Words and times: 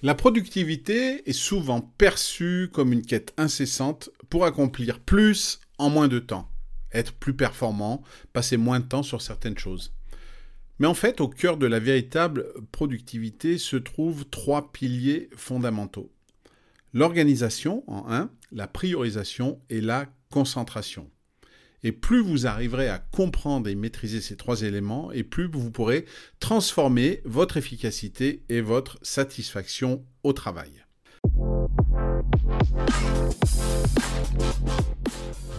La 0.00 0.14
productivité 0.14 1.28
est 1.28 1.32
souvent 1.32 1.80
perçue 1.80 2.70
comme 2.72 2.92
une 2.92 3.04
quête 3.04 3.34
incessante 3.36 4.10
pour 4.30 4.44
accomplir 4.44 5.00
plus 5.00 5.58
en 5.76 5.90
moins 5.90 6.06
de 6.06 6.20
temps, 6.20 6.48
être 6.92 7.12
plus 7.12 7.34
performant, 7.34 8.04
passer 8.32 8.56
moins 8.56 8.78
de 8.78 8.86
temps 8.86 9.02
sur 9.02 9.20
certaines 9.20 9.58
choses. 9.58 9.92
Mais 10.78 10.86
en 10.86 10.94
fait, 10.94 11.20
au 11.20 11.26
cœur 11.26 11.56
de 11.56 11.66
la 11.66 11.80
véritable 11.80 12.46
productivité 12.70 13.58
se 13.58 13.76
trouvent 13.76 14.24
trois 14.26 14.70
piliers 14.70 15.30
fondamentaux. 15.34 16.12
L'organisation 16.94 17.82
en 17.88 18.08
un, 18.08 18.30
la 18.52 18.68
priorisation 18.68 19.60
et 19.68 19.80
la 19.80 20.06
concentration. 20.30 21.10
Et 21.84 21.92
plus 21.92 22.22
vous 22.22 22.46
arriverez 22.46 22.88
à 22.88 22.98
comprendre 22.98 23.68
et 23.68 23.74
maîtriser 23.74 24.20
ces 24.20 24.36
trois 24.36 24.62
éléments, 24.62 25.12
et 25.12 25.22
plus 25.22 25.48
vous 25.50 25.70
pourrez 25.70 26.06
transformer 26.40 27.20
votre 27.24 27.56
efficacité 27.56 28.42
et 28.48 28.60
votre 28.60 28.98
satisfaction 29.02 30.04
au 30.22 30.32
travail. 30.32 30.87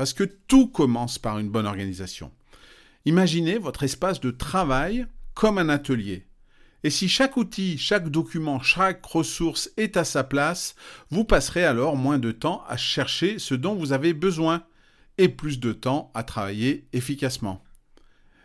Parce 0.00 0.14
que 0.14 0.24
tout 0.24 0.66
commence 0.66 1.18
par 1.18 1.38
une 1.38 1.50
bonne 1.50 1.66
organisation. 1.66 2.32
Imaginez 3.04 3.58
votre 3.58 3.82
espace 3.82 4.18
de 4.18 4.30
travail 4.30 5.06
comme 5.34 5.58
un 5.58 5.68
atelier. 5.68 6.24
Et 6.84 6.88
si 6.88 7.06
chaque 7.06 7.36
outil, 7.36 7.76
chaque 7.76 8.08
document, 8.08 8.62
chaque 8.62 9.04
ressource 9.04 9.70
est 9.76 9.98
à 9.98 10.04
sa 10.04 10.24
place, 10.24 10.74
vous 11.10 11.24
passerez 11.24 11.66
alors 11.66 11.96
moins 11.96 12.18
de 12.18 12.32
temps 12.32 12.64
à 12.66 12.78
chercher 12.78 13.38
ce 13.38 13.54
dont 13.54 13.74
vous 13.74 13.92
avez 13.92 14.14
besoin 14.14 14.64
et 15.18 15.28
plus 15.28 15.60
de 15.60 15.74
temps 15.74 16.10
à 16.14 16.22
travailler 16.22 16.86
efficacement. 16.94 17.62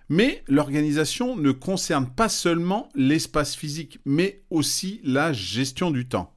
Mais 0.10 0.44
l'organisation 0.50 1.38
ne 1.38 1.52
concerne 1.52 2.10
pas 2.10 2.28
seulement 2.28 2.90
l'espace 2.96 3.56
physique, 3.56 4.02
mais 4.04 4.44
aussi 4.50 5.00
la 5.06 5.32
gestion 5.32 5.90
du 5.90 6.06
temps. 6.06 6.35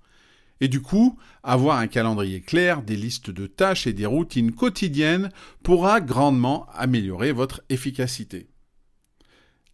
Et 0.61 0.69
du 0.69 0.81
coup, 0.81 1.19
avoir 1.43 1.79
un 1.79 1.87
calendrier 1.87 2.41
clair, 2.41 2.83
des 2.83 2.97
listes 2.97 3.31
de 3.31 3.47
tâches 3.47 3.87
et 3.87 3.93
des 3.93 4.07
routines 4.07 4.53
quotidiennes 4.53 5.31
pourra 5.63 6.01
grandement 6.01 6.67
améliorer 6.75 7.33
votre 7.33 7.63
efficacité. 7.69 8.49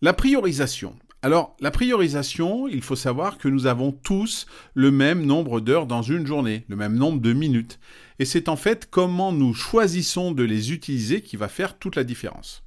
La 0.03 0.13
priorisation. 0.13 0.97
Alors, 1.23 1.57
la 1.59 1.71
priorisation, 1.71 2.69
il 2.69 2.83
faut 2.83 2.97
savoir 2.97 3.39
que 3.39 3.49
nous 3.49 3.65
avons 3.65 3.93
tous 3.93 4.45
le 4.75 4.91
même 4.91 5.25
nombre 5.25 5.61
d'heures 5.61 5.87
dans 5.87 6.03
une 6.03 6.27
journée, 6.27 6.67
le 6.69 6.77
même 6.77 6.97
nombre 6.97 7.23
de 7.23 7.33
minutes. 7.33 7.79
Et 8.19 8.27
c'est 8.27 8.51
en 8.51 8.57
fait 8.57 8.89
comment 8.91 9.33
nous 9.33 9.55
choisissons 9.55 10.33
de 10.33 10.43
les 10.43 10.73
utiliser 10.73 11.23
qui 11.23 11.39
va 11.39 11.49
faire 11.49 11.79
toute 11.79 11.97
la 11.97 12.05
différence. 12.05 12.63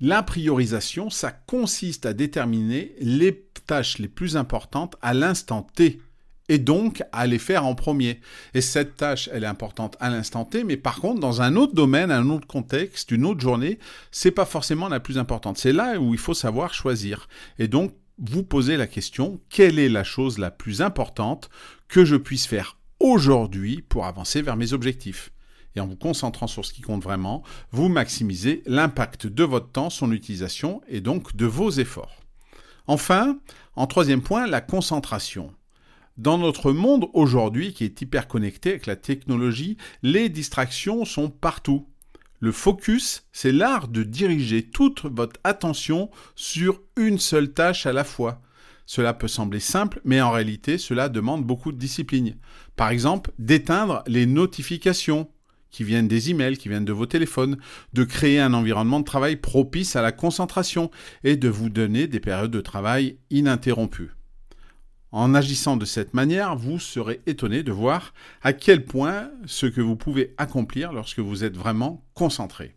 La 0.00 0.24
priorisation, 0.24 1.10
ça 1.10 1.30
consiste 1.30 2.06
à 2.06 2.12
déterminer 2.12 2.96
les 2.98 3.46
tâches 3.66 3.98
les 3.98 4.08
plus 4.08 4.36
importantes 4.36 4.96
à 5.00 5.14
l'instant 5.14 5.62
T 5.62 6.00
et 6.48 6.58
donc 6.58 7.02
à 7.12 7.26
les 7.26 7.38
faire 7.38 7.64
en 7.64 7.74
premier. 7.74 8.20
Et 8.52 8.60
cette 8.60 8.96
tâche, 8.96 9.28
elle 9.32 9.44
est 9.44 9.48
importante 9.48 9.96
à 10.00 10.10
l'instant 10.10 10.44
T, 10.44 10.64
mais 10.64 10.76
par 10.76 11.00
contre, 11.00 11.20
dans 11.20 11.42
un 11.42 11.56
autre 11.56 11.74
domaine, 11.74 12.10
un 12.10 12.28
autre 12.30 12.46
contexte, 12.46 13.10
une 13.10 13.24
autre 13.24 13.40
journée, 13.40 13.78
c'est 14.10 14.30
pas 14.30 14.44
forcément 14.44 14.88
la 14.88 15.00
plus 15.00 15.18
importante. 15.18 15.58
C'est 15.58 15.72
là 15.72 15.98
où 15.98 16.14
il 16.14 16.20
faut 16.20 16.34
savoir 16.34 16.74
choisir. 16.74 17.28
Et 17.58 17.68
donc, 17.68 17.94
vous 18.18 18.42
posez 18.42 18.76
la 18.76 18.86
question, 18.86 19.40
quelle 19.48 19.78
est 19.78 19.88
la 19.88 20.04
chose 20.04 20.38
la 20.38 20.50
plus 20.50 20.82
importante 20.82 21.50
que 21.88 22.04
je 22.04 22.16
puisse 22.16 22.46
faire 22.46 22.78
aujourd'hui 23.00 23.82
pour 23.82 24.06
avancer 24.06 24.42
vers 24.42 24.56
mes 24.56 24.72
objectifs? 24.72 25.30
Et 25.76 25.80
en 25.80 25.88
vous 25.88 25.96
concentrant 25.96 26.46
sur 26.46 26.64
ce 26.64 26.72
qui 26.72 26.82
compte 26.82 27.02
vraiment, 27.02 27.42
vous 27.72 27.88
maximisez 27.88 28.62
l'impact 28.66 29.26
de 29.26 29.42
votre 29.42 29.72
temps, 29.72 29.90
son 29.90 30.12
utilisation 30.12 30.80
et 30.86 31.00
donc 31.00 31.34
de 31.34 31.46
vos 31.46 31.70
efforts. 31.70 32.22
Enfin, 32.86 33.38
en 33.74 33.88
troisième 33.88 34.22
point, 34.22 34.46
la 34.46 34.60
concentration. 34.60 35.52
Dans 36.16 36.38
notre 36.38 36.70
monde 36.70 37.06
aujourd'hui 37.12 37.72
qui 37.72 37.82
est 37.82 38.00
hyper 38.00 38.28
connecté 38.28 38.70
avec 38.70 38.86
la 38.86 38.94
technologie, 38.94 39.76
les 40.04 40.28
distractions 40.28 41.04
sont 41.04 41.28
partout. 41.28 41.88
Le 42.38 42.52
focus, 42.52 43.26
c'est 43.32 43.50
l'art 43.50 43.88
de 43.88 44.04
diriger 44.04 44.62
toute 44.62 45.06
votre 45.06 45.40
attention 45.42 46.10
sur 46.36 46.80
une 46.96 47.18
seule 47.18 47.52
tâche 47.52 47.86
à 47.86 47.92
la 47.92 48.04
fois. 48.04 48.42
Cela 48.86 49.12
peut 49.12 49.26
sembler 49.26 49.58
simple, 49.58 50.00
mais 50.04 50.20
en 50.20 50.30
réalité, 50.30 50.78
cela 50.78 51.08
demande 51.08 51.44
beaucoup 51.44 51.72
de 51.72 51.78
discipline. 51.78 52.36
Par 52.76 52.90
exemple, 52.90 53.32
d'éteindre 53.40 54.04
les 54.06 54.26
notifications 54.26 55.28
qui 55.70 55.82
viennent 55.82 56.06
des 56.06 56.30
emails, 56.30 56.58
qui 56.58 56.68
viennent 56.68 56.84
de 56.84 56.92
vos 56.92 57.06
téléphones, 57.06 57.56
de 57.92 58.04
créer 58.04 58.38
un 58.38 58.54
environnement 58.54 59.00
de 59.00 59.04
travail 59.04 59.34
propice 59.34 59.96
à 59.96 60.02
la 60.02 60.12
concentration 60.12 60.92
et 61.24 61.34
de 61.36 61.48
vous 61.48 61.70
donner 61.70 62.06
des 62.06 62.20
périodes 62.20 62.52
de 62.52 62.60
travail 62.60 63.18
ininterrompues. 63.30 64.12
En 65.14 65.32
agissant 65.32 65.76
de 65.76 65.84
cette 65.84 66.12
manière, 66.12 66.56
vous 66.56 66.80
serez 66.80 67.20
étonné 67.26 67.62
de 67.62 67.70
voir 67.70 68.14
à 68.42 68.52
quel 68.52 68.84
point 68.84 69.30
ce 69.46 69.66
que 69.66 69.80
vous 69.80 69.94
pouvez 69.94 70.34
accomplir 70.38 70.92
lorsque 70.92 71.20
vous 71.20 71.44
êtes 71.44 71.56
vraiment 71.56 72.04
concentré. 72.14 72.74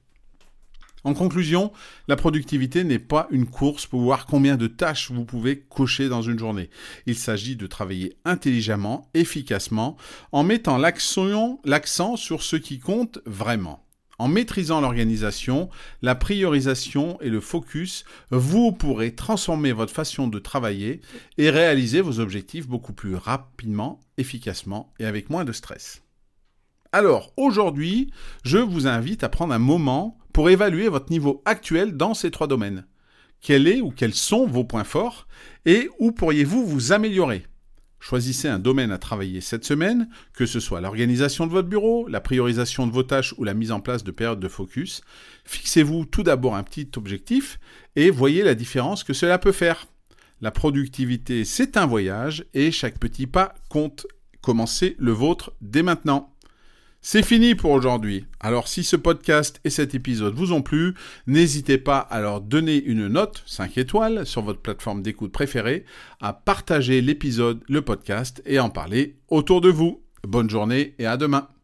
En 1.03 1.15
conclusion, 1.15 1.71
la 2.07 2.15
productivité 2.15 2.83
n'est 2.83 2.99
pas 2.99 3.27
une 3.31 3.47
course 3.47 3.87
pour 3.87 4.01
voir 4.01 4.27
combien 4.27 4.55
de 4.55 4.67
tâches 4.67 5.09
vous 5.09 5.25
pouvez 5.25 5.61
cocher 5.61 6.09
dans 6.09 6.21
une 6.21 6.37
journée. 6.37 6.69
Il 7.07 7.15
s'agit 7.15 7.55
de 7.55 7.65
travailler 7.65 8.19
intelligemment, 8.23 9.09
efficacement, 9.15 9.97
en 10.31 10.43
mettant 10.43 10.77
l'accent 10.77 12.17
sur 12.17 12.43
ce 12.43 12.55
qui 12.55 12.77
compte 12.77 13.17
vraiment. 13.25 13.86
En 14.19 14.27
maîtrisant 14.27 14.81
l'organisation, 14.81 15.69
la 16.01 16.15
priorisation 16.15 17.21
et 17.21 17.29
le 17.29 17.39
focus, 17.39 18.03
vous 18.31 18.71
pourrez 18.71 19.13
transformer 19.13 19.71
votre 19.73 19.93
façon 19.93 20.27
de 20.27 20.39
travailler 20.39 21.01
et 21.37 21.51
réaliser 21.51 22.01
vos 22.01 22.19
objectifs 22.19 22.67
beaucoup 22.67 22.93
plus 22.93 23.15
rapidement, 23.15 23.99
efficacement 24.17 24.91
et 24.99 25.05
avec 25.05 25.29
moins 25.29 25.45
de 25.45 25.51
stress. 25.51 26.01
Alors, 26.91 27.31
aujourd'hui, 27.37 28.11
je 28.43 28.57
vous 28.57 28.87
invite 28.87 29.23
à 29.23 29.29
prendre 29.29 29.53
un 29.53 29.59
moment 29.59 30.17
pour 30.33 30.49
évaluer 30.49 30.87
votre 30.87 31.11
niveau 31.11 31.43
actuel 31.45 31.95
dans 31.95 32.15
ces 32.15 32.31
trois 32.31 32.47
domaines. 32.47 32.87
Quels 33.39 33.67
est 33.67 33.81
ou 33.81 33.91
quels 33.91 34.15
sont 34.15 34.47
vos 34.47 34.63
points 34.63 34.83
forts 34.83 35.27
et 35.65 35.89
où 35.99 36.11
pourriez-vous 36.11 36.65
vous 36.65 36.91
améliorer? 36.91 37.45
Choisissez 37.99 38.47
un 38.47 38.59
domaine 38.59 38.91
à 38.91 38.97
travailler 38.97 39.41
cette 39.41 39.65
semaine, 39.65 40.07
que 40.33 40.45
ce 40.45 40.59
soit 40.59 40.81
l'organisation 40.81 41.47
de 41.47 41.51
votre 41.51 41.67
bureau, 41.67 42.07
la 42.07 42.21
priorisation 42.21 42.87
de 42.87 42.91
vos 42.91 43.03
tâches 43.03 43.33
ou 43.37 43.43
la 43.43 43.53
mise 43.53 43.71
en 43.71 43.79
place 43.79 44.03
de 44.03 44.11
périodes 44.11 44.39
de 44.39 44.47
focus. 44.47 45.01
Fixez-vous 45.45 46.05
tout 46.05 46.23
d'abord 46.23 46.55
un 46.55 46.63
petit 46.63 46.89
objectif 46.95 47.59
et 47.95 48.09
voyez 48.09 48.43
la 48.43 48.55
différence 48.55 49.03
que 49.03 49.13
cela 49.13 49.39
peut 49.39 49.51
faire. 49.51 49.87
La 50.39 50.51
productivité, 50.51 51.43
c'est 51.45 51.77
un 51.77 51.87
voyage 51.87 52.45
et 52.53 52.71
chaque 52.71 52.99
petit 52.99 53.25
pas 53.25 53.55
compte. 53.69 54.05
Commencez 54.41 54.95
le 54.99 55.11
vôtre 55.11 55.51
dès 55.61 55.81
maintenant. 55.81 56.33
C'est 57.01 57.23
fini 57.23 57.55
pour 57.55 57.71
aujourd'hui. 57.71 58.25
Alors 58.39 58.67
si 58.67 58.83
ce 58.83 58.95
podcast 58.95 59.61
et 59.63 59.69
cet 59.69 59.95
épisode 59.95 60.35
vous 60.35 60.51
ont 60.51 60.61
plu, 60.61 60.95
n'hésitez 61.25 61.77
pas 61.77 61.99
à 61.99 62.19
leur 62.19 62.41
donner 62.41 62.83
une 62.83 63.07
note 63.07 63.43
5 63.45 63.77
étoiles 63.77 64.25
sur 64.25 64.41
votre 64.41 64.59
plateforme 64.59 65.01
d'écoute 65.01 65.31
préférée, 65.31 65.85
à 66.19 66.33
partager 66.33 67.01
l'épisode, 67.01 67.63
le 67.69 67.81
podcast 67.81 68.41
et 68.45 68.59
en 68.59 68.69
parler 68.69 69.15
autour 69.29 69.61
de 69.61 69.69
vous. 69.69 70.01
Bonne 70.23 70.49
journée 70.49 70.95
et 70.99 71.05
à 71.05 71.17
demain. 71.17 71.47